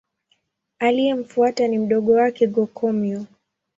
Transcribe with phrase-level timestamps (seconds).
[0.79, 3.25] Aliyemfuata ni mdogo wake Go-Komyo.